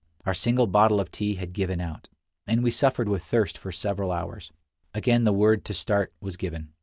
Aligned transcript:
Our 0.25 0.33
single 0.33 0.65
bottle 0.65 0.99
of 0.99 1.11
tea 1.11 1.35
had 1.35 1.53
given 1.53 1.79
out, 1.79 2.09
and 2.47 2.63
we 2.63 2.71
suffered 2.71 3.07
with 3.07 3.23
thirst 3.23 3.55
for 3.55 3.71
several 3.71 4.11
hours. 4.11 4.51
Again 4.95 5.25
the 5.25 5.31
word 5.31 5.63
to 5.65 5.75
start 5.75 6.11
was 6.19 6.37
given. 6.37 6.73